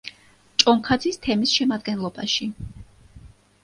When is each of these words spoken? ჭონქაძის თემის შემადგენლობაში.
ჭონქაძის 0.63 1.21
თემის 1.27 1.55
შემადგენლობაში. 1.61 2.53